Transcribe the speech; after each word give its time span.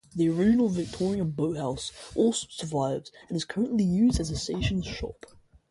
The 0.15 0.29
original 0.29 0.67
Victorian 0.67 1.29
boathouse 1.29 1.91
also 2.15 2.47
survives, 2.49 3.11
and 3.27 3.35
is 3.37 3.45
currently 3.45 3.83
used 3.83 4.19
as 4.19 4.29
the 4.31 4.35
station's 4.35 4.87
shop. 4.87 5.27